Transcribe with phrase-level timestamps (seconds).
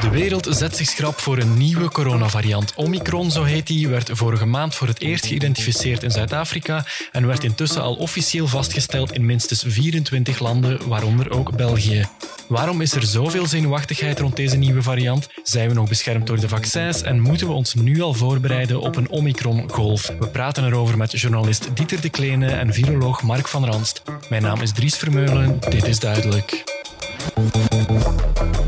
[0.00, 2.74] De wereld zet zich schrap voor een nieuwe coronavariant.
[2.74, 7.44] Omicron, zo heet die, werd vorige maand voor het eerst geïdentificeerd in Zuid-Afrika en werd
[7.44, 12.08] intussen al officieel vastgesteld in minstens 24 landen, waaronder ook België.
[12.48, 15.28] Waarom is er zoveel zenuwachtigheid rond deze nieuwe variant?
[15.42, 18.96] Zijn we nog beschermd door de vaccins en moeten we ons nu al voorbereiden op
[18.96, 20.12] een Omicron-golf?
[20.18, 24.02] We praten erover met journalist Dieter de Kleene en viroloog Mark van Ranst.
[24.28, 26.64] Mijn naam is Dries Vermeulen, dit is duidelijk.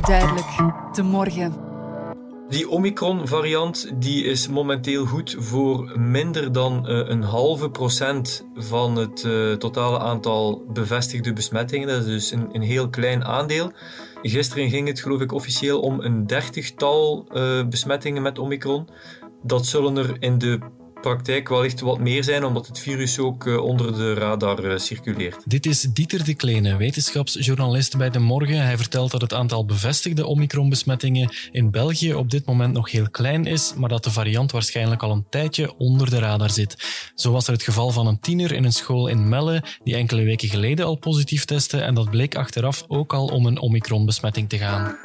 [0.00, 0.46] Duidelijk,
[0.92, 1.75] de morgen.
[2.48, 9.24] Die Omicron-variant die is momenteel goed voor minder dan uh, een halve procent van het
[9.24, 11.88] uh, totale aantal bevestigde besmettingen.
[11.88, 13.72] Dat is dus een, een, heel klein aandeel.
[14.22, 18.88] Gisteren ging het, geloof ik, officieel om een dertigtal uh, besmettingen met Omicron.
[19.42, 20.58] Dat zullen er in de
[21.00, 25.42] praktijk wellicht wat meer zijn, omdat het virus ook uh, onder de radar uh, circuleert.
[25.44, 28.64] Dit is Dieter de Kleene, wetenschapsjournalist bij De Morgen.
[28.64, 33.46] Hij vertelt dat het aantal bevestigde Omicron-besmettingen in België op dit moment nog heel klein
[33.46, 36.76] is, maar dat de variant waarschijnlijk al een tijdje onder de radar zit.
[37.14, 40.22] Zo was er het geval van een tiener in een school in Melle die enkele
[40.22, 44.58] weken geleden al positief testte en dat bleek achteraf ook al om een Omicron-besmetting te
[44.58, 44.96] gaan.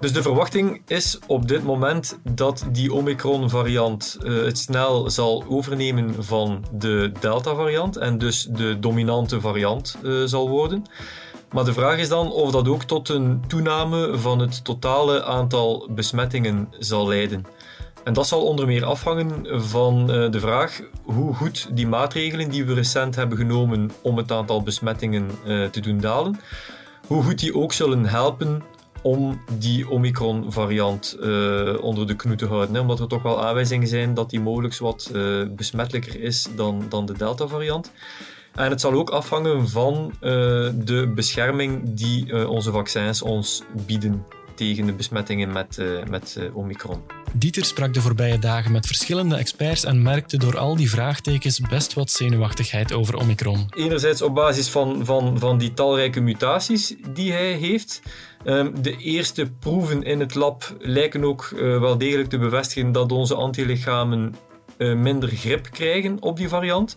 [0.00, 6.24] Dus de verwachting is op dit moment dat die Omicron-variant uh, het snel zal overnemen
[6.24, 10.82] van de Delta-variant en dus de dominante variant uh, zal worden.
[11.52, 15.88] Maar de vraag is dan of dat ook tot een toename van het totale aantal
[15.90, 17.44] besmettingen zal leiden.
[18.04, 22.64] En dat zal onder meer afhangen van uh, de vraag hoe goed die maatregelen die
[22.64, 25.30] we recent hebben genomen om het aantal besmettingen
[25.70, 26.40] te doen dalen,
[27.06, 28.62] hoe goed die ook zullen helpen
[29.06, 32.74] om die Omicron-variant uh, onder de knoe te houden.
[32.74, 32.80] Hè?
[32.80, 37.06] Omdat er toch wel aanwijzingen zijn dat die mogelijk wat uh, besmettelijker is dan, dan
[37.06, 37.92] de Delta-variant.
[38.54, 40.30] En het zal ook afhangen van uh,
[40.74, 44.24] de bescherming die onze vaccins ons bieden
[44.56, 47.02] tegen de besmettingen met, met Omicron.
[47.32, 51.94] Dieter sprak de voorbije dagen met verschillende experts en merkte door al die vraagtekens best
[51.94, 53.66] wat zenuwachtigheid over Omicron.
[53.76, 58.02] Enerzijds op basis van, van, van die talrijke mutaties die hij heeft.
[58.44, 63.12] Um, de eerste proeven in het lab lijken ook uh, wel degelijk te bevestigen dat
[63.12, 64.34] onze antilichamen
[64.78, 66.96] minder grip krijgen op die variant.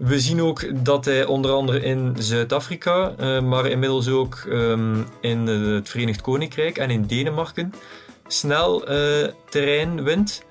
[0.00, 5.46] We zien ook dat hij onder andere in Zuid-Afrika, uh, maar inmiddels ook um, in
[5.46, 7.72] het Verenigd Koninkrijk en in Denemarken
[8.26, 8.84] snel
[9.48, 10.44] terrein wint.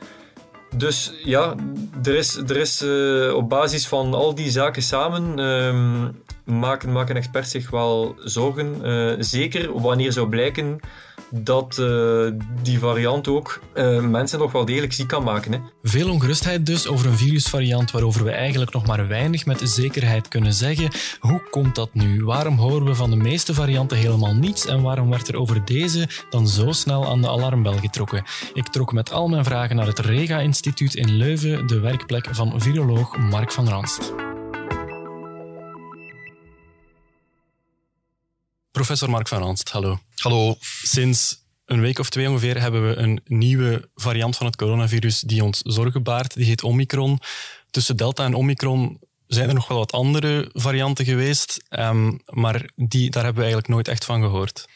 [0.75, 1.55] Dus ja,
[2.03, 7.16] er is, er is uh, op basis van al die zaken samen um, maken, maken
[7.16, 8.75] experts zich wel zorgen.
[9.23, 10.79] Zeker wanneer zou blijken
[11.31, 12.31] dat uh,
[12.62, 15.51] die variant ook uh, mensen nog wel degelijk ziek kan maken.
[15.51, 15.59] Hè.
[15.84, 20.53] Veel ongerustheid dus over een virusvariant waarover we eigenlijk nog maar weinig met zekerheid kunnen
[20.53, 20.91] zeggen.
[21.19, 22.23] Hoe komt dat nu?
[22.23, 26.07] Waarom horen we van de meeste varianten helemaal niets en waarom werd er over deze
[26.29, 28.23] dan zo snel aan de alarmbel getrokken?
[28.53, 33.17] Ik trok met al mijn vragen naar het Rega-instituut in Leuven, de werkplek van viroloog
[33.17, 34.28] Mark van Ranst.
[38.72, 40.00] Professor Mark van Ranst, hallo.
[40.16, 40.56] Hallo.
[40.84, 45.44] Sinds een week of twee ongeveer hebben we een nieuwe variant van het coronavirus die
[45.44, 46.34] ons zorgen baart.
[46.34, 47.19] Die heet Omicron.
[47.69, 53.09] Tussen Delta en Omicron zijn er nog wel wat andere varianten geweest, um, maar die,
[53.09, 54.68] daar hebben we eigenlijk nooit echt van gehoord.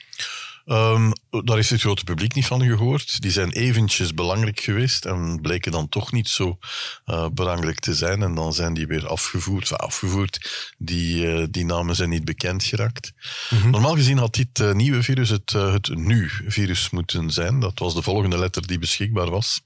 [0.66, 3.22] Um, daar heeft het grote publiek niet van gehoord.
[3.22, 6.58] Die zijn eventjes belangrijk geweest en bleken dan toch niet zo
[7.06, 8.22] uh, belangrijk te zijn.
[8.22, 9.62] En dan zijn die weer afgevoerd.
[9.62, 10.74] Enfin, afgevoerd.
[10.78, 13.14] Die, uh, die namen zijn niet bekend geraakt.
[13.50, 13.72] Mm -hmm.
[13.72, 17.60] Normaal gezien had dit uh, nieuwe virus het, het nu-virus moeten zijn.
[17.60, 19.62] Dat was de volgende letter die beschikbaar was.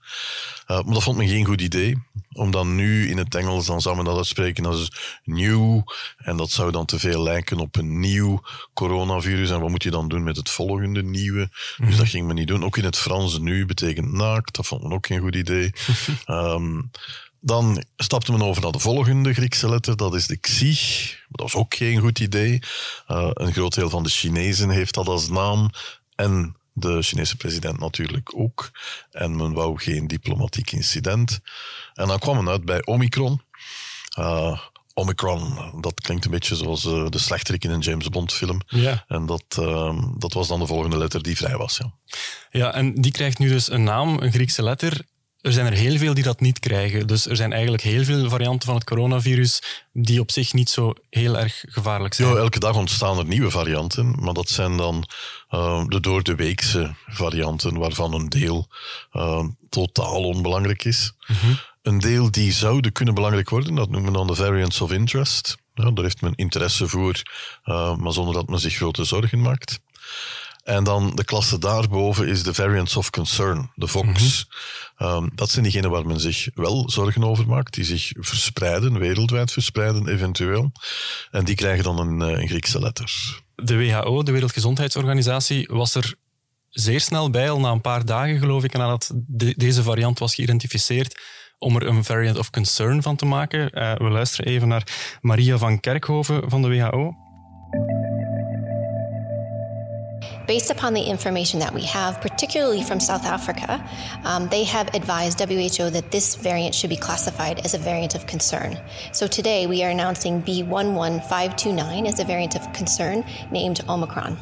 [0.68, 1.96] maar dat vond men geen goed idee.
[2.38, 5.84] Om dan nu in het Engels, dan zou men dat uitspreken als nieuw.
[6.18, 8.42] En dat zou dan te veel lijken op een nieuw
[8.74, 9.50] coronavirus.
[9.50, 11.50] En wat moet je dan doen met het volgende nieuwe?
[11.78, 12.64] Dus dat ging men niet doen.
[12.64, 14.56] Ook in het Frans nu betekent naakt.
[14.56, 15.72] Dat vond men ook geen goed idee.
[16.28, 16.92] um,
[17.40, 19.98] dan stapte men over naar de volgende Griekse letter.
[19.98, 20.78] Dat is de Xi.
[21.30, 22.60] Dat was ook geen goed idee.
[23.08, 25.70] Uh, een groot deel van de Chinezen heeft dat als naam.
[26.16, 28.72] En de Chinese president natuurlijk ook.
[29.12, 31.40] En men wou geen diplomatiek incident.
[31.98, 33.42] En dan kwam men uit bij Omicron.
[34.20, 34.60] Uh,
[34.94, 38.62] Omicron, dat klinkt een beetje zoals uh, de slechterik in een James Bond film.
[38.68, 39.06] Ja.
[39.08, 41.78] En dat, uh, dat was dan de volgende letter die vrij was.
[41.78, 41.92] Ja.
[42.50, 45.06] ja, en die krijgt nu dus een naam, een Griekse letter.
[45.42, 47.08] Er zijn er heel veel die dat niet krijgen.
[47.08, 49.62] Dus er zijn eigenlijk heel veel varianten van het coronavirus
[49.94, 52.30] die op zich niet zo heel erg gevaarlijk zijn.
[52.30, 55.10] Ja, elke dag ontstaan er nieuwe varianten, maar dat zijn dan
[55.52, 58.68] uh, de door de weekse varianten, waarvan een deel
[59.14, 61.14] uh, totaal onbelangrijk is.
[61.28, 61.60] Mm -hmm.
[61.88, 65.58] Een deel die zouden kunnen belangrijk worden, dat noemen we dan de variants of interest.
[65.74, 67.22] Ja, daar heeft men interesse voor,
[67.66, 69.80] uh, maar zonder dat men zich grote zorgen maakt.
[70.64, 74.46] En dan de klasse daarboven is de variants of concern, de VOX.
[74.48, 74.56] Mm
[75.08, 79.52] um, dat zijn diegenen waar men zich wel zorgen over maakt, die zich verspreiden, wereldwijd
[79.52, 80.72] verspreiden eventueel.
[81.32, 83.42] En die krijgen dan een, eh, een Griekse letter.
[83.56, 86.16] De WHO, de Wereldgezondheidsorganisatie, was er
[86.70, 90.36] zeer snel bij, al na een paar dagen geloof ik, nadat de, deze variant was
[90.36, 91.20] geïdentificeerd,
[91.60, 93.70] om er een variant of concern van te maken.
[93.74, 97.16] Uh, we luisteren even naar Maria van Kerkhoven van de WHO.
[100.46, 103.82] Based upon the information that we have, particularly from South Africa,
[104.26, 108.26] um, they have advised WHO that this variant should be classified as a variant of
[108.26, 108.78] concern.
[109.12, 114.38] So today we are announcing B11529 as a variant of concern named Omicron.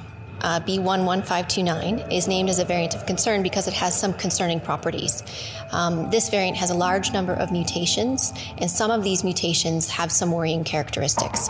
[0.46, 5.24] Uh, B11529 is named as a variant of concern because it has some concerning properties.
[5.72, 8.32] Um, this variant has a large number of mutations,
[8.62, 11.50] and some of these mutations have some worrying characteristics.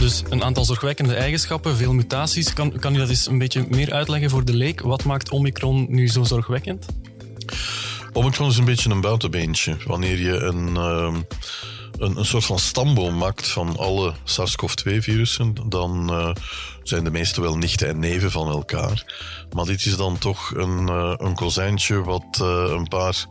[0.00, 2.52] Dus een aantal zorgwekkende eigenschappen, veel mutaties.
[2.52, 4.80] Kan, kan u dat eens een beetje meer uitleggen voor de leek?
[4.80, 6.86] Wat maakt Omicron nu zo zorgwekkend?
[8.12, 9.76] Omicron is een beetje een buitenbeentje.
[9.86, 11.14] Wanneer je een, uh,
[12.02, 16.34] een, een, soort van stamboom maakt van alle SARS-CoV-2-virussen, dan uh,
[16.82, 19.04] zijn de meeste wel nichten en neven van elkaar.
[19.52, 23.26] Maar dit is dan toch een, uh, een kozijntje wat uh, een, paar,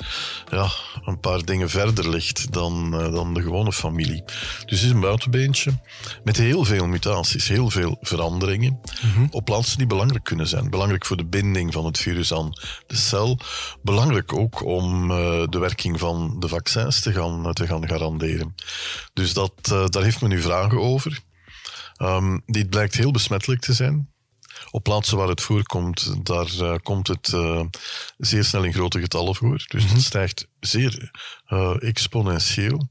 [0.52, 0.70] ja,
[1.06, 4.24] een paar dingen verder ligt dan, uh, dan de gewone familie.
[4.66, 5.72] Dus het is een buitenbeentje
[6.24, 9.28] met heel veel mutaties, heel veel veranderingen mm-hmm.
[9.32, 10.70] op plaatsen die belangrijk kunnen zijn.
[10.70, 12.52] Belangrijk voor de binding van het virus aan
[12.88, 13.40] de cel.
[13.82, 15.08] Belangrijk ook om
[15.50, 18.56] de werking van de vaccins te gaan, te gaan garanderen.
[19.14, 19.54] Dus dat,
[19.90, 21.22] daar heeft men nu vragen over.
[22.02, 24.10] Um, dit blijkt heel besmettelijk te zijn.
[24.72, 27.64] Op plaatsen waar het voorkomt, daar uh, komt het uh,
[28.18, 29.66] zeer snel in grote getallen voor.
[29.68, 29.94] Dus mm-hmm.
[29.94, 31.12] dat stijgt zeer
[31.48, 32.90] uh, exponentieel.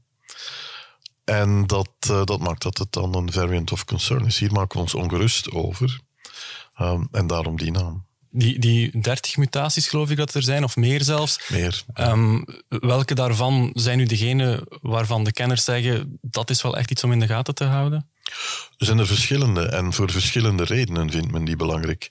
[1.23, 4.39] En dat, dat maakt dat het dan een variant of concern is.
[4.39, 5.99] Hier maken we ons ongerust over.
[6.81, 8.05] Um, en daarom die naam.
[8.29, 11.49] Die, die 30 mutaties geloof ik dat er zijn, of meer zelfs.
[11.49, 11.83] Meer.
[11.95, 17.03] Um, welke daarvan zijn nu degene waarvan de kenners zeggen dat is wel echt iets
[17.03, 18.10] om in de gaten te houden?
[18.77, 22.09] Er zijn er verschillende en voor verschillende redenen vindt men die belangrijk.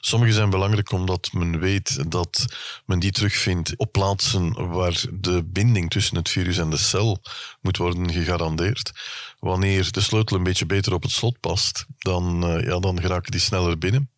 [0.00, 2.44] Sommige zijn belangrijk omdat men weet dat
[2.86, 7.22] men die terugvindt op plaatsen waar de binding tussen het virus en de cel
[7.60, 8.92] moet worden gegarandeerd.
[9.38, 13.30] Wanneer de sleutel een beetje beter op het slot past, dan, uh, ja, dan geraken
[13.30, 14.10] die sneller binnen.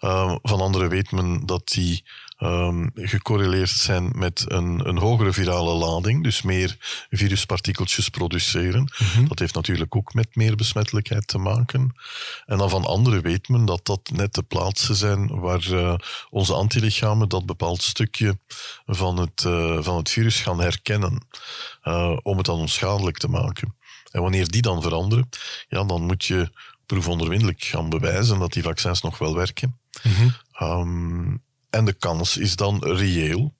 [0.00, 2.04] Uh, van anderen weet men dat die
[2.38, 6.76] um, gecorreleerd zijn met een, een hogere virale lading, dus meer
[7.10, 8.92] viruspartikeltjes produceren.
[8.98, 9.28] Mm-hmm.
[9.28, 11.94] Dat heeft natuurlijk ook met meer besmettelijkheid te maken.
[12.46, 15.94] En dan van anderen weet men dat dat net de plaatsen zijn waar uh,
[16.30, 18.38] onze antilichamen dat bepaald stukje
[18.86, 21.26] van het, uh, van het virus gaan herkennen,
[21.84, 23.78] uh, om het dan onschadelijk te maken.
[24.10, 25.28] En wanneer die dan veranderen,
[25.68, 26.50] ja, dan moet je
[26.90, 29.80] proefonderwindelijk gaan bewijzen dat die vaccins nog wel werken.
[30.02, 30.34] Mm-hmm.
[30.60, 33.54] Um, en de kans is dan reëel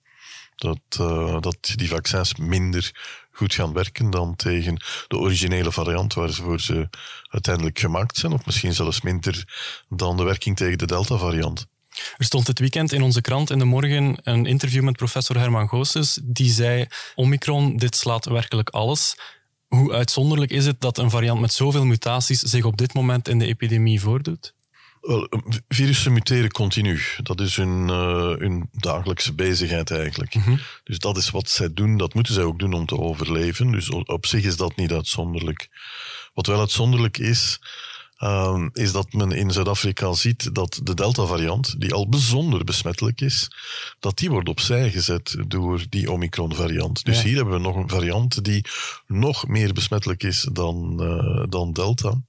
[0.55, 2.91] dat, uh, dat die vaccins minder
[3.31, 6.89] goed gaan werken dan tegen de originele variant waarvoor ze
[7.29, 9.45] uiteindelijk gemaakt zijn, of misschien zelfs minder
[9.89, 11.65] dan de werking tegen de Delta-variant.
[12.17, 15.69] Er stond dit weekend in onze krant in de morgen een interview met professor Herman
[15.69, 16.85] Goossens, die zei:
[17.15, 19.15] Omicron, dit slaat werkelijk alles.
[19.75, 23.39] Hoe uitzonderlijk is het dat een variant met zoveel mutaties zich op dit moment in
[23.39, 24.53] de epidemie voordoet?
[25.01, 25.27] Wel,
[25.67, 27.01] virussen muteren continu.
[27.23, 30.35] Dat is hun, uh, hun dagelijkse bezigheid eigenlijk.
[30.35, 30.59] Mm -hmm.
[30.83, 31.97] Dus dat is wat zij doen.
[31.97, 33.71] Dat moeten zij ook doen om te overleven.
[33.71, 35.69] Dus op zich is dat niet uitzonderlijk.
[36.33, 37.59] Wat wel uitzonderlijk is,
[38.21, 43.51] uh, is dat men in Zuid-Afrika ziet dat de Delta-variant, die al bijzonder besmettelijk is,
[43.99, 47.03] dat die wordt opzij gezet door die Omicron-variant.
[47.05, 47.27] Dus ja.
[47.27, 48.65] hier hebben we nog een variant die
[49.07, 52.21] nog meer besmettelijk is dan, uh, dan Delta.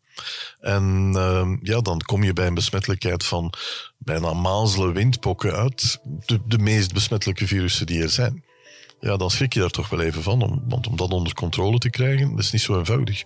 [0.61, 3.52] En uh, ja, dan kom je bij een besmettelijkheid van
[3.99, 6.00] bijna mazelen, windpokken uit.
[6.26, 8.44] De, de meest besmettelijke virussen die er zijn.
[9.00, 10.42] Ja, dan schrik je daar toch wel even van.
[10.42, 13.22] Om, want om dat onder controle te krijgen, dat is niet zo eenvoudig.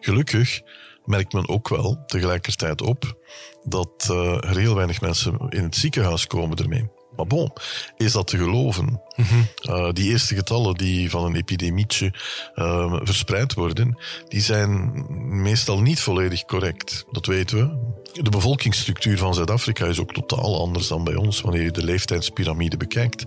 [0.00, 0.60] Gelukkig
[1.04, 3.18] merkt men ook wel tegelijkertijd op
[3.64, 6.88] dat uh, er heel weinig mensen in het ziekenhuis komen ermee.
[7.20, 7.52] Maar bon,
[7.96, 9.00] is dat te geloven?
[9.16, 9.48] Mm-hmm.
[9.62, 12.12] Uh, die eerste getallen die van een epidemietje
[12.54, 13.98] uh, verspreid worden,
[14.28, 15.04] die zijn
[15.42, 17.04] meestal niet volledig correct.
[17.10, 17.98] Dat weten we.
[18.22, 21.40] De bevolkingsstructuur van Zuid-Afrika is ook totaal anders dan bij ons.
[21.40, 23.24] Wanneer je de leeftijdspyramide bekijkt,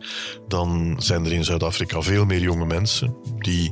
[0.47, 3.71] dan zijn er in Zuid-Afrika veel meer jonge mensen die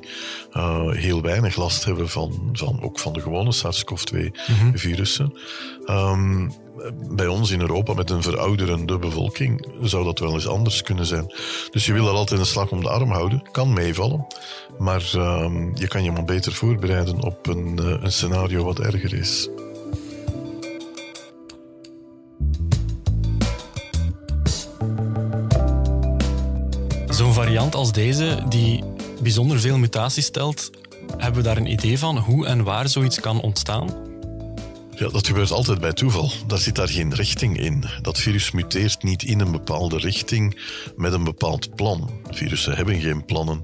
[0.53, 5.33] uh, heel weinig last hebben van, van ook van de gewone SARS-CoV-2-virussen.
[5.85, 6.43] Mm-hmm.
[6.43, 6.51] Um,
[7.11, 11.33] bij ons in Europa met een verouderende bevolking zou dat wel eens anders kunnen zijn.
[11.71, 13.43] Dus je wil dat altijd een slag om de arm houden.
[13.51, 14.27] Kan meevallen.
[14.77, 19.13] Maar ehm, je kan je maar beter voorbereiden op een, uh, een scenario wat erger
[19.13, 19.49] is.
[27.09, 28.83] Zo'n variant als deze, die
[29.21, 30.69] bijzonder veel mutaties stelt,
[31.17, 34.10] hebben we daar een idee van hoe en waar zoiets kan ontstaan?
[35.01, 36.31] Ja, dat gebeurt altijd bij toeval.
[36.47, 37.83] Daar zit daar geen richting in.
[38.01, 40.61] Dat virus muteert niet in een bepaalde richting
[40.95, 42.11] met een bepaald plan.
[42.29, 43.61] Virussen hebben geen plannen.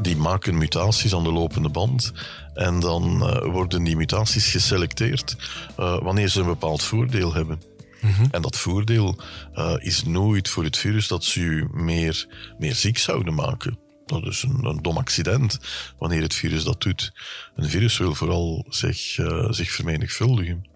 [0.00, 2.12] Die maken mutaties aan de lopende band.
[2.54, 5.36] En dan uh, worden die mutaties geselecteerd
[5.78, 7.62] uh, wanneer ze een bepaald voordeel hebben.
[8.00, 8.28] Mm -hmm.
[8.30, 9.20] En dat voordeel
[9.54, 12.26] uh, is nooit voor het virus dat ze u meer,
[12.58, 13.78] meer ziek zouden maken.
[14.06, 15.58] Dat is een, een, dom accident
[15.98, 17.12] wanneer het virus dat doet.
[17.56, 20.67] Een virus wil vooral zich, uh, zich vermenigvuldigen.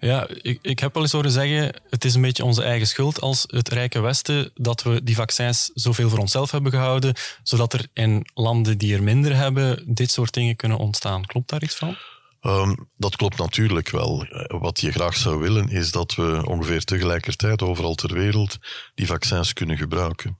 [0.00, 3.20] Ja, ik, ik heb wel eens horen zeggen, het is een beetje onze eigen schuld
[3.20, 7.86] als het rijke Westen dat we die vaccins zoveel voor onszelf hebben gehouden, zodat er
[7.92, 11.26] in landen die er minder hebben, dit soort dingen kunnen ontstaan.
[11.26, 11.96] Klopt daar iets van?
[12.42, 14.26] Um, dat klopt natuurlijk wel.
[14.46, 18.58] Wat je graag zou willen is dat we ongeveer tegelijkertijd overal ter wereld
[18.94, 20.38] die vaccins kunnen gebruiken.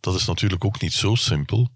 [0.00, 1.68] Dat is natuurlijk ook niet zo simpel.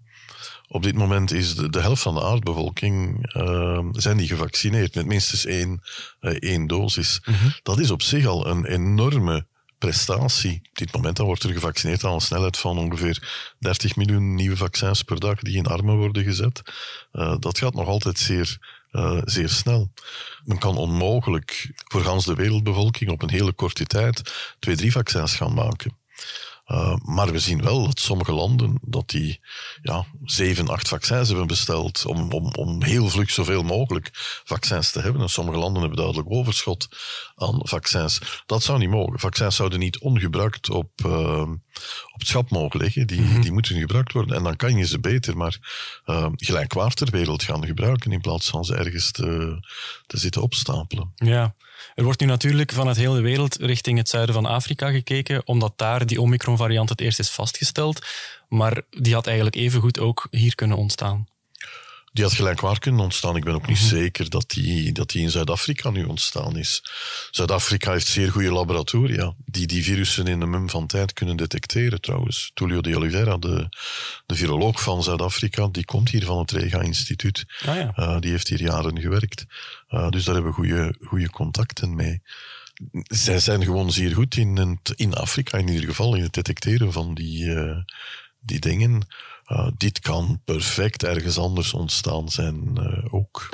[0.67, 5.05] Op dit moment is de, de helft van de aardbevolking uh, zijn die gevaccineerd met
[5.05, 5.81] minstens één,
[6.21, 7.21] uh, één dosis.
[7.25, 7.53] Mm -hmm.
[7.63, 9.45] Dat is op zich al een enorme
[9.77, 10.61] prestatie.
[10.69, 14.57] Op dit moment dan wordt er gevaccineerd aan een snelheid van ongeveer 30 miljoen nieuwe
[14.57, 16.61] vaccins per dag die in armen worden gezet.
[17.13, 18.57] Uh, dat gaat nog altijd zeer,
[18.91, 19.91] uh, zeer snel.
[20.43, 25.35] Men kan onmogelijk voor gans de wereldbevolking op een hele korte tijd twee, drie vaccins
[25.35, 25.97] gaan maken.
[26.67, 29.39] Uh, maar we zien wel dat sommige landen dat die
[29.81, 34.09] ja, zeven, acht vaccins hebben besteld om, om, om heel vlug zoveel mogelijk
[34.43, 35.21] vaccins te hebben.
[35.21, 36.87] En sommige landen hebben duidelijk overschot
[37.35, 38.43] aan vaccins.
[38.45, 39.19] Dat zou niet mogen.
[39.19, 41.49] Vaccins zouden niet ongebruikt op, uh,
[42.13, 43.07] op het schap mogen liggen.
[43.07, 43.41] Die, mm -hmm.
[43.41, 44.35] die moeten gebruikt worden.
[44.35, 45.57] En dan kan je ze beter, maar
[46.05, 49.57] uh, gelijkwaardig ter wereld gaan gebruiken in plaats van ze ergens te,
[50.07, 51.11] te zitten opstapelen.
[51.15, 51.55] Ja.
[51.95, 55.73] Er wordt nu natuurlijk vanuit heel de wereld richting het zuiden van Afrika gekeken, omdat
[55.75, 58.05] daar die Omicron-variant het eerst is vastgesteld.
[58.49, 61.27] Maar die had eigenlijk evengoed ook hier kunnen ontstaan.
[62.13, 63.35] Die had gelijkwaar kunnen ontstaan.
[63.35, 63.97] Ik ben ook niet mm -hmm.
[63.97, 66.83] zeker dat die, dat die in Zuid-Afrika nu ontstaan is.
[67.31, 72.01] Zuid-Afrika heeft zeer goede laboratoria die die virussen in de mum van tijd kunnen detecteren
[72.01, 72.51] trouwens.
[72.53, 73.69] Tulio de Oliveira, de,
[74.25, 77.45] de viroloog van Zuid-Afrika, die komt hier van het Rega-instituut.
[77.65, 77.93] Ah, ja.
[77.95, 79.45] uh, die heeft hier jaren gewerkt.
[79.93, 82.21] Uh, dus daar hebben we goede, contacten mee.
[83.03, 87.13] Zij zijn gewoon zeer goed in, in Afrika, in ieder geval, in het detecteren van
[87.13, 87.77] die, uh,
[88.39, 89.07] die dingen.
[89.47, 93.49] Uh, dit kan perfect ergens anders ontstaan zijn uh, ook.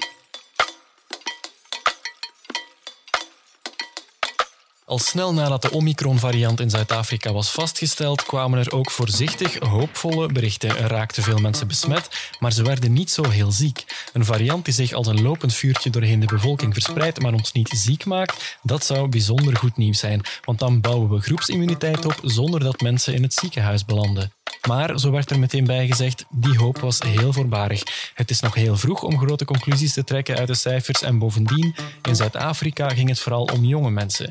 [4.89, 10.77] Al snel nadat de Omicron-variant in Zuid-Afrika was vastgesteld, kwamen er ook voorzichtig hoopvolle berichten.
[10.77, 13.85] Er raakten veel mensen besmet, maar ze werden niet zo heel ziek.
[14.13, 17.69] Een variant die zich als een lopend vuurtje doorheen de bevolking verspreidt, maar ons niet
[17.69, 20.21] ziek maakt, dat zou bijzonder goed nieuws zijn.
[20.45, 24.33] Want dan bouwen we groepsimmuniteit op zonder dat mensen in het ziekenhuis belanden.
[24.67, 27.83] Maar, zo werd er meteen bij gezegd, die hoop was heel voorbarig.
[28.13, 31.75] Het is nog heel vroeg om grote conclusies te trekken uit de cijfers en bovendien,
[32.01, 34.29] in Zuid-Afrika ging het vooral om jonge mensen.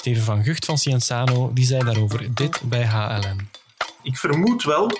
[0.00, 3.48] Steven van Gucht van Cienzano die zei daarover dit bij HLN.
[4.02, 4.90] Ik vermoed wel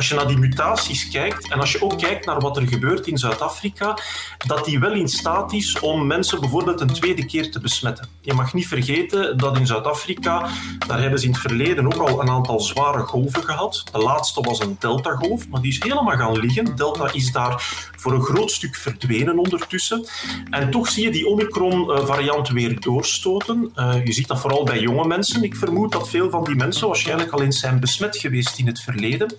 [0.00, 3.06] als je naar die mutaties kijkt en als je ook kijkt naar wat er gebeurt
[3.06, 3.98] in Zuid-Afrika,
[4.46, 8.08] dat die wel in staat is om mensen bijvoorbeeld een tweede keer te besmetten.
[8.20, 10.48] Je mag niet vergeten dat in Zuid-Afrika,
[10.86, 13.84] daar hebben ze in het verleden ook al een aantal zware golven gehad.
[13.92, 16.76] De laatste was een delta-golf, maar die is helemaal gaan liggen.
[16.76, 20.06] Delta is daar voor een groot stuk verdwenen ondertussen.
[20.50, 23.72] En toch zie je die Omicron-variant weer doorstoten.
[23.76, 25.42] Uh, je ziet dat vooral bij jonge mensen.
[25.42, 28.80] Ik vermoed dat veel van die mensen waarschijnlijk al eens zijn besmet geweest in het
[28.80, 29.34] verleden.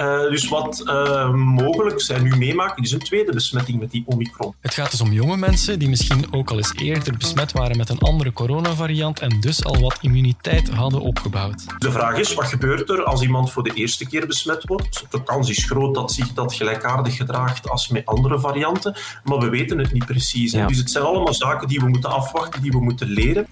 [0.00, 4.54] Uh, dus wat uh, mogelijk zij nu meemaken, is een tweede besmetting met die Omicron.
[4.60, 7.88] Het gaat dus om jonge mensen die misschien ook al eens eerder besmet waren met
[7.88, 11.64] een andere coronavariant en dus al wat immuniteit hadden opgebouwd.
[11.78, 15.06] De vraag is, wat gebeurt er als iemand voor de eerste keer besmet wordt?
[15.10, 19.48] De kans is groot dat zich dat gelijkaardig gedraagt als met andere varianten, maar we
[19.48, 20.52] weten het niet precies.
[20.52, 20.66] Ja.
[20.66, 23.46] Dus het zijn allemaal zaken die we moeten afwachten, die we moeten leren.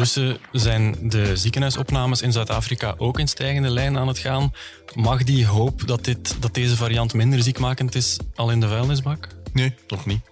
[0.00, 4.52] Intussen zijn de ziekenhuisopnames in Zuid-Afrika ook in stijgende lijn aan het gaan.
[4.94, 9.28] Mag die hoop dat, dit, dat deze variant minder ziekmakend is al in de vuilnisbak?
[9.52, 10.29] Nee, nog niet.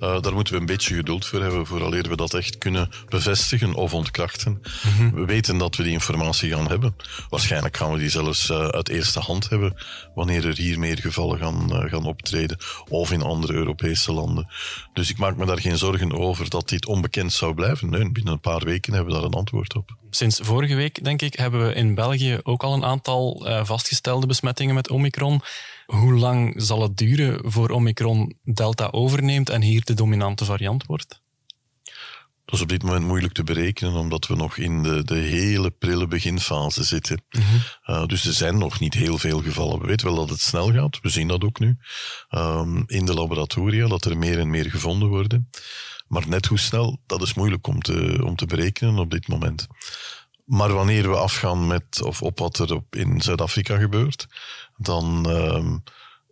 [0.00, 3.74] Uh, daar moeten we een beetje geduld voor hebben, vooraleer we dat echt kunnen bevestigen
[3.74, 4.62] of ontkrachten.
[4.82, 5.14] Mhm.
[5.14, 6.96] We weten dat we die informatie gaan hebben.
[7.28, 9.76] Waarschijnlijk gaan we die zelfs uh, uit eerste hand hebben
[10.14, 14.48] wanneer er hier meer gevallen gaan, uh, gaan optreden of in andere Europese landen.
[14.92, 17.90] Dus ik maak me daar geen zorgen over dat dit onbekend zou blijven.
[17.90, 19.96] Nee, binnen een paar weken hebben we daar een antwoord op.
[20.10, 24.74] Sinds vorige week, denk ik, hebben we in België ook al een aantal vastgestelde besmettingen
[24.74, 25.40] met Omicron.
[25.86, 31.20] Hoe lang zal het duren voor Omicron Delta overneemt en hier de dominante variant wordt?
[32.44, 35.70] Dat is op dit moment moeilijk te berekenen, omdat we nog in de, de hele
[35.70, 37.22] prille beginfase zitten.
[37.30, 37.42] Mhm.
[37.86, 39.80] uh, dus er zijn nog niet heel veel gevallen.
[39.80, 41.76] We weten wel dat het snel gaat, we zien dat ook nu.
[42.30, 45.50] Um, in de laboratoria, dat er meer en meer gevonden worden.
[46.08, 49.66] Maar net hoe snel, dat is moeilijk om te, om te berekenen op dit moment.
[50.44, 54.26] Maar wanneer we afgaan met, of op wat er in Zuid-Afrika gebeurt,
[54.76, 55.82] dan um,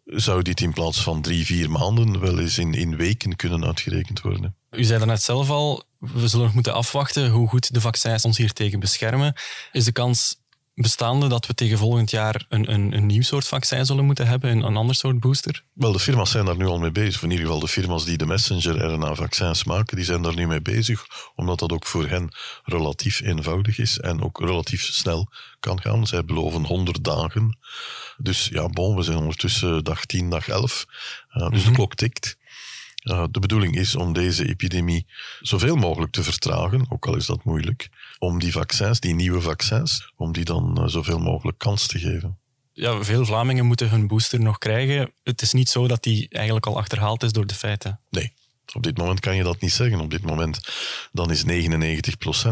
[0.04, 4.20] zou dit in plaats van drie, vier maanden wel eens in, in weken kunnen uitgerekend
[4.20, 4.56] worden.
[4.70, 8.36] U zei daarnet zelf al, we zullen nog moeten afwachten hoe goed de vaccins ons
[8.36, 9.34] hier tegen beschermen.
[9.72, 10.40] Is de kans
[10.82, 14.50] bestaande dat we tegen volgend jaar een, een, een nieuw soort vaccin zullen moeten hebben,
[14.50, 15.62] een, een ander soort booster?
[15.72, 17.22] Wel, de firma's zijn daar nu al mee bezig.
[17.22, 21.06] In ieder geval de firma's die de messenger-RNA-vaccins maken, die zijn daar nu mee bezig,
[21.34, 25.28] omdat dat ook voor hen relatief eenvoudig is en ook relatief snel
[25.60, 26.06] kan gaan.
[26.06, 27.58] Zij beloven 100 dagen.
[28.16, 30.84] Dus ja, bon, we zijn ondertussen dag 10, dag 11.
[31.34, 31.74] Uh, dus de mhm.
[31.74, 32.36] klok tikt.
[33.06, 35.06] Uh, de bedoeling is om deze epidemie
[35.40, 40.12] zoveel mogelijk te vertragen, ook al is dat moeilijk, om die vaccins, die nieuwe vaccins,
[40.16, 42.38] om die dan uh, zoveel mogelijk kans te geven.
[42.72, 45.12] Ja, veel Vlamingen moeten hun booster nog krijgen.
[45.22, 48.00] Het is niet zo dat die eigenlijk al achterhaald is door de feiten.
[48.10, 48.32] Nee,
[48.76, 50.00] op dit moment kan je dat niet zeggen.
[50.00, 50.60] Op dit moment
[51.12, 51.48] dan is 99%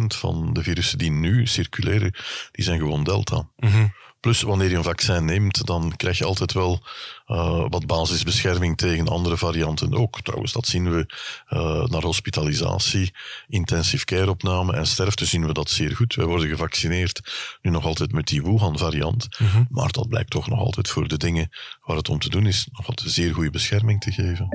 [0.07, 2.15] van de virussen die nu circuleren,
[2.53, 3.49] die zijn gewoon delta.
[3.57, 3.93] Mm
[4.25, 6.83] Plus, wanneer je een vaccin neemt, dan krijg je altijd wel
[7.27, 10.21] uh, wat basisbescherming tegen andere varianten ook.
[10.21, 11.07] Trouwens, dat zien we
[11.51, 13.15] uh, naar hospitalisatie,
[13.49, 16.15] intensive care opname en sterfte zien we dat zeer goed.
[16.15, 17.21] Wij worden gevaccineerd
[17.63, 21.17] nu nog altijd met die Wuhan-variant, mm maar dat blijkt toch nog altijd voor de
[21.17, 21.51] dingen
[21.83, 24.49] waar het om te doen is, nog altijd zeer goede bescherming te geven.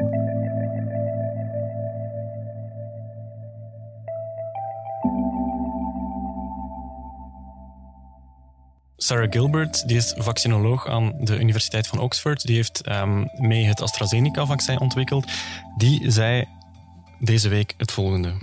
[9.01, 12.45] Sarah Gilbert, die is vaccinoloog aan de Universiteit van Oxford.
[12.45, 15.25] Die heeft um, mee het AstraZeneca-vaccin ontwikkeld.
[15.77, 16.47] Die zei
[17.19, 18.33] deze week het volgende.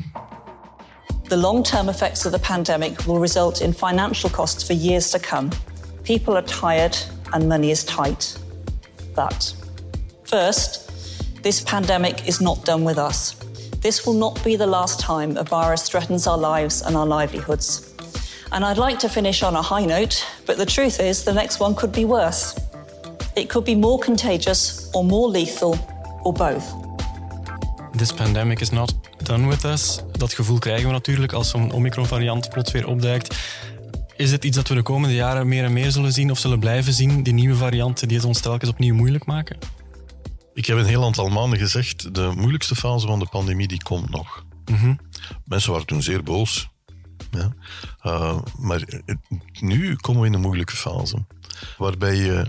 [1.29, 5.49] The long-term effects of the pandemic will result in financial costs for years to come.
[6.03, 8.38] People are tired and money is tight.
[9.14, 9.55] But
[10.23, 10.90] first,
[11.42, 13.37] this pandemic is not done with us.
[13.81, 17.95] This will not be the last time a virus threatens our lives and our livelihoods.
[18.51, 21.61] And I'd like to finish on a high note, but the truth is the next
[21.61, 22.55] one could be worse.
[23.35, 25.77] It could be more contagious or more lethal
[26.23, 26.75] or both.
[27.97, 29.99] This pandemic is not done with us.
[30.13, 33.37] Dat gevoel krijgen we natuurlijk als zo'n Omicron-variant plots weer opduikt.
[34.17, 36.59] Is het iets dat we de komende jaren meer en meer zullen zien of zullen
[36.59, 37.23] blijven zien?
[37.23, 39.59] Die nieuwe varianten die het ons telkens opnieuw moeilijk maken?
[40.55, 44.11] Ik heb een heel aantal maanden gezegd, de moeilijkste fase van de pandemie die komt
[44.11, 44.45] nog.
[44.71, 44.99] Mm
[45.45, 46.69] Mensen waren toen zeer boos.
[47.37, 47.53] Ja.
[48.11, 49.03] Uh, maar
[49.61, 51.25] nu komen we in een moeilijke fase.
[51.79, 52.46] Waarbij je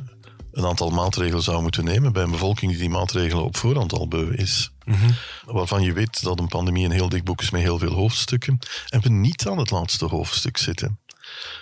[0.51, 4.07] een aantal maatregelen zou moeten nemen bij een bevolking die die maatregelen op voorhand al
[4.07, 4.71] beu is.
[4.85, 7.93] Mm Waarvan je weet dat een pandemie een heel dik boek is met heel veel
[7.93, 8.59] hoofdstukken.
[8.89, 10.99] En we niet aan het laatste hoofdstuk zitten.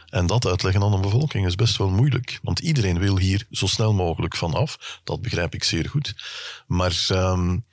[0.09, 2.39] En dat uitleggen aan een bevolking is best wel moeilijk.
[2.41, 4.99] Want iedereen wil hier zo snel mogelijk van af.
[5.03, 6.15] Dat begrijp ik zeer goed.
[6.67, 7.65] Maar um,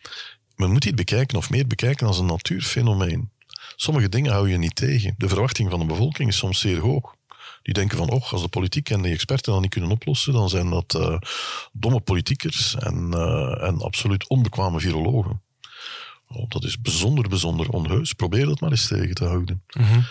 [0.56, 3.30] men moet dit bekijken, of meer bekijken, als een natuurfenomeen.
[3.76, 5.14] Sommige dingen hou je niet tegen.
[5.16, 7.14] De verwachting van de bevolking is soms zeer hoog.
[7.62, 10.48] Die denken van, oh, als de politiek en de experten dat niet kunnen oplossen, dan
[10.48, 11.18] zijn dat uh,
[11.72, 15.42] domme politiekers en, uh, en absoluut onbekwame virologen.
[16.28, 18.12] Oh, dat is bijzonder, bijzonder onheus.
[18.12, 19.62] Probeer dat maar eens tegen te houden.
[19.78, 20.04] Mm.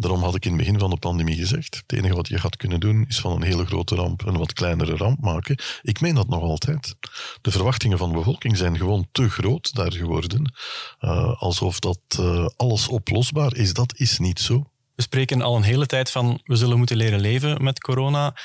[0.00, 2.56] Daarom had ik in het begin van de pandemie gezegd: het enige wat je gaat
[2.56, 5.58] kunnen doen is van een hele grote ramp een wat kleinere ramp maken.
[5.82, 6.94] Ik meen dat nog altijd.
[7.40, 10.54] De verwachtingen van de bevolking zijn gewoon te groot daar geworden.
[11.00, 13.72] Uh, alsof dat uh, alles oplosbaar is.
[13.72, 14.70] Dat is niet zo.
[14.94, 18.36] We spreken al een hele tijd van we zullen moeten leren leven met corona.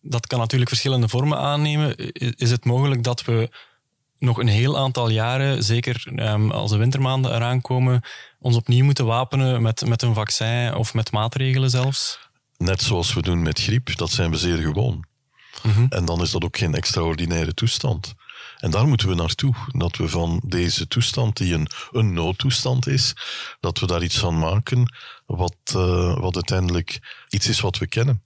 [0.00, 1.96] Dat kan natuurlijk verschillende vormen aannemen.
[2.36, 3.50] Is het mogelijk dat we
[4.18, 8.02] nog een heel aantal jaren, zeker um, als de wintermaanden eraan komen,
[8.38, 12.18] ons opnieuw moeten wapenen met, met een vaccin of met maatregelen zelfs?
[12.56, 15.04] Net zoals we doen met griep, dat zijn we zeer gewoon.
[15.62, 18.14] Mm En dan is dat ook geen extraordinaire toestand.
[18.56, 19.54] En daar moeten we naartoe.
[19.72, 23.14] Dat we van deze toestand, die een, een noodtoestand is,
[23.60, 24.94] dat we daar iets van maken
[25.26, 26.98] wat, uh, wat uiteindelijk
[27.28, 28.24] iets is wat we kennen.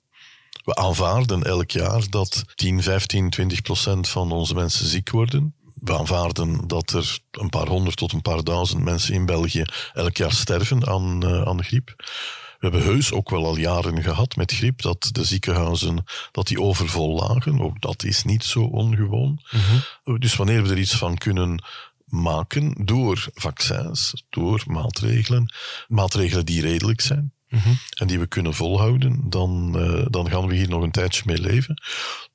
[0.64, 5.98] We aanvaarden elk jaar dat 10, 15, 20 procent van onze mensen ziek worden we
[5.98, 10.32] aanvaarden dat er een paar honderd tot een paar duizend mensen in België elk jaar
[10.32, 11.94] sterven aan, uh, aan griep.
[11.96, 16.60] We hebben heus ook wel al jaren gehad met griep dat de ziekenhuizen dat die
[16.60, 17.60] overvol lagen.
[17.60, 19.40] Ook dat is niet zo ongewoon.
[19.50, 20.18] Mhm.
[20.18, 21.64] Dus wanneer we er iets van kunnen
[22.04, 25.54] maken door vaccins, door maatregelen,
[25.88, 27.68] maatregelen die redelijk zijn, Mhm.
[27.94, 31.40] en die we kunnen volhouden, dan, uh, dan gaan we hier nog een tijdje mee
[31.40, 31.82] leven.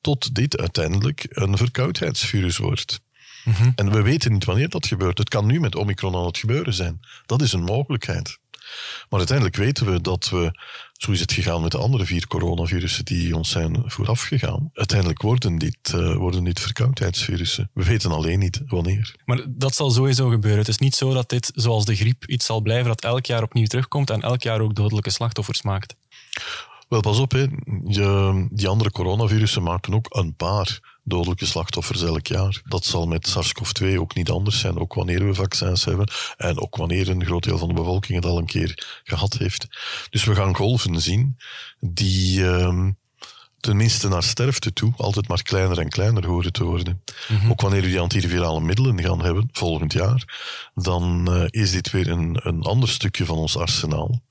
[0.01, 3.01] Tot dit uiteindelijk een verkoudheidsvirus wordt.
[3.45, 3.71] Mhm.
[3.75, 5.17] En we weten niet wanneer dat gebeurt.
[5.17, 6.99] Het kan nu met Omicron aan het gebeuren zijn.
[7.25, 8.37] Dat is een mogelijkheid.
[9.09, 10.59] Maar uiteindelijk weten we dat we,
[10.93, 15.21] zo is het gegaan met de andere vier coronavirussen die ons zijn vooraf gegaan, uiteindelijk
[15.21, 17.69] worden dit, uh, worden dit verkoudheidsvirussen.
[17.73, 19.15] We weten alleen niet wanneer.
[19.25, 20.59] Maar dat zal sowieso gebeuren.
[20.59, 23.43] Het is niet zo dat dit, zoals de griep, iets zal blijven dat elk jaar
[23.43, 25.95] opnieuw terugkomt en elk jaar ook dodelijke slachtoffers maakt.
[26.87, 27.47] Wel, pas op, hè.
[28.49, 32.61] Die andere coronavirussen maken ook een paar dodelijke slachtoffers elk jaar.
[32.63, 36.75] Dat zal met SARS-CoV-2 ook niet anders zijn, ook wanneer we vaccins hebben en ook
[36.75, 39.67] wanneer een groot deel van de bevolking het al een keer gehad heeft.
[40.09, 41.37] Dus we gaan golven zien
[41.79, 42.89] die uh,
[43.65, 47.03] tenminste naar sterfte toe altijd maar kleiner en kleiner horen te worden.
[47.27, 47.51] Mm -hmm.
[47.51, 50.23] Ook wanneer we die antivirale middelen gaan hebben, volgend jaar,
[50.75, 54.21] dan uh, is dit weer een, een ander stukje van ons arsenaal.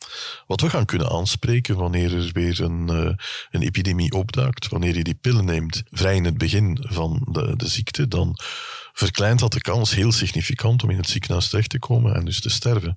[0.47, 3.11] Wat we gaan kunnen aanspreken wanneer er weer een, uh,
[3.51, 7.68] een epidemie opduikt, wanneer je die pillen neemt vrij in het begin van de, de
[7.68, 8.38] ziekte, dan
[8.94, 12.40] verkleint dat de kans heel significant om in het ziekenhuis terecht te komen en dus
[12.40, 12.94] te sterven.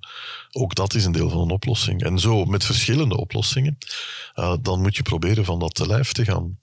[0.52, 2.02] Ook dat is een deel van een oplossing.
[2.02, 3.78] En zo met verschillende oplossingen,
[4.34, 6.58] uh, dan moet je proberen van dat te lijf te gaan.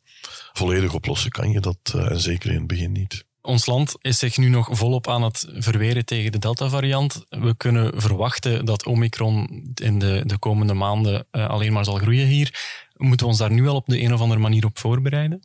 [0.53, 3.25] Volledig oplossen kan je dat, uh, en zeker in het begin niet.
[3.41, 7.25] Ons land is zich nu nog volop aan het verweren tegen de Delta-variant.
[7.29, 12.27] We kunnen verwachten dat Omicron in de, de komende maanden uh, alleen maar zal groeien
[12.27, 12.83] hier.
[12.93, 15.41] Moeten we ons daar nu al op de een of andere manier op voorbereiden?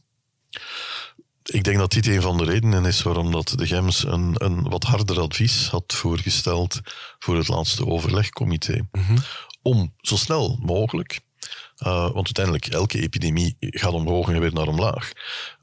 [1.42, 4.68] Ik denk dat dit een van de redenen is waarom dat de GEMS een, een
[4.68, 6.80] wat harder advies had voorgesteld
[7.18, 8.88] voor het laatste overlegcomité.
[8.92, 9.18] Mm -hmm.
[9.62, 11.20] Om zo snel mogelijk
[11.86, 15.12] Uh, want uiteindelijk, elke epidemie gaat omhoog en weer naar omlaag.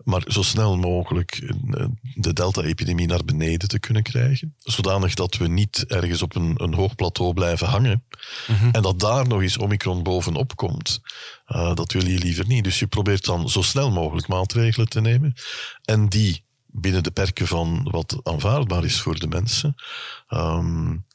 [0.03, 1.53] Maar zo snel mogelijk
[2.15, 4.56] de delta-epidemie naar beneden te kunnen krijgen.
[4.58, 8.03] Zodanig dat we niet ergens op een, een hoog plateau blijven hangen.
[8.47, 8.71] Mm -hmm.
[8.71, 11.01] En dat daar nog eens Omicron bovenop komt.
[11.47, 12.63] Uh, dat wil je liever niet.
[12.63, 15.34] Dus je probeert dan zo snel mogelijk maatregelen te nemen.
[15.86, 19.75] En die binnen de perken van wat aanvaardbaar is voor de mensen.
[20.30, 21.06] Um,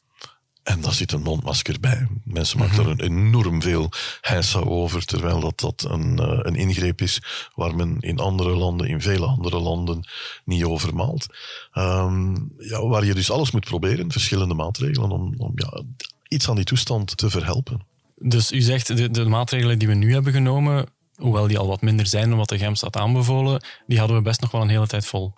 [0.62, 2.06] en daar zit een mondmasker bij.
[2.24, 2.84] Mensen maken Mhm.
[2.84, 7.22] er een enorm veel heisa over, terwijl dat, dat een, uh, een ingreep is
[7.54, 10.08] waar men in andere landen, in vele andere landen,
[10.44, 11.26] niet over maalt.
[11.74, 15.82] Um, ja, waar je dus alles moet proberen, verschillende maatregelen, om, om ja,
[16.28, 17.80] iets aan die toestand te verhelpen.
[18.16, 21.82] Dus u zegt, de, de maatregelen die we nu hebben genomen, hoewel die al wat
[21.82, 24.68] minder zijn dan wat de GEMS had aanbevolen, die hadden we best nog wel een
[24.68, 25.32] hele tijd vol.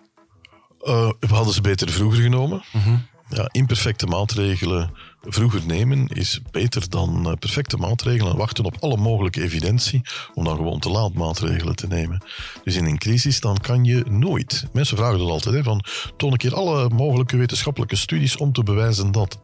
[0.81, 2.63] Uh, we hadden ze beter vroeger genomen.
[2.71, 3.05] Mm -hmm.
[3.29, 4.91] Ja, imperfecte maatregelen
[5.25, 10.01] vroeger nemen is beter dan uh, perfecte maatregelen en wachten op alle mogelijke evidentie
[10.33, 12.23] om dan gewoon te laat maatregelen te nemen.
[12.63, 14.65] Dus in een crisis dan kan je nooit.
[14.73, 15.83] Mensen vragen dat altijd, hè, van
[16.17, 19.39] toon een keer alle mogelijke wetenschappelijke studies om te bewijzen dat.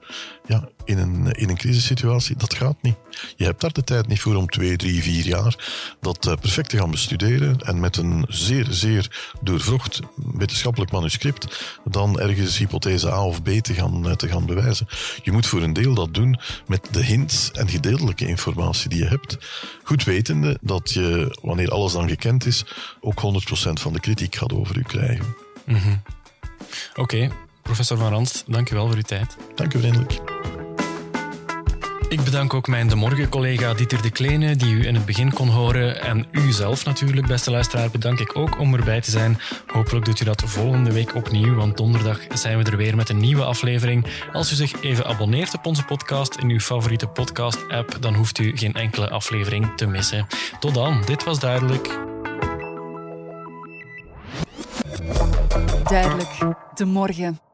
[0.45, 2.95] Ja, in een, in een crisissituatie, dat gaat niet.
[3.35, 5.55] Je hebt daar de tijd niet voor om twee, drie, vier jaar
[5.99, 12.19] dat uh, perfect te gaan bestuderen en met een zeer, zeer doorvrocht wetenschappelijk manuscript dan
[12.19, 14.87] ergens hypothese A of B te gaan, uh, te gaan bewijzen.
[15.23, 19.07] Je moet voor een deel dat doen met de hints en gedeeltelijke informatie die je
[19.07, 19.38] hebt.
[19.84, 22.65] Goed wetende dat je, wanneer alles dan gekend is,
[22.99, 25.36] ook 100% van de kritiek gaat over u krijgen.
[25.65, 26.01] Mm -hmm.
[26.89, 27.31] Oké, okay.
[27.62, 29.38] professor Van Ranst, dank u wel voor uw tijd.
[29.55, 30.30] Dank u vriendelijk.
[32.12, 35.47] Ik bedank ook mijn De Morgen-collega Dieter de Kleene, die u in het begin kon
[35.47, 36.02] horen.
[36.02, 39.39] En u zelf natuurlijk, beste luisteraar, bedank ik ook om erbij te zijn.
[39.67, 43.19] Hopelijk doet u dat volgende week opnieuw, want donderdag zijn we er weer met een
[43.19, 44.06] nieuwe aflevering.
[44.34, 48.58] Als u zich even abonneert op onze podcast in uw favoriete podcast-app, dan hoeft u
[48.58, 50.28] geen enkele aflevering te missen.
[50.60, 52.00] Tot dan, dit was Duidelijk.
[55.84, 56.38] Duidelijk,
[56.76, 57.50] de morgen.